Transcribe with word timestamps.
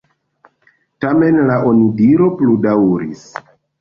Tamen 1.05 1.37
la 1.49 1.57
onidiro 1.73 2.31
pludaŭris. 2.41 3.23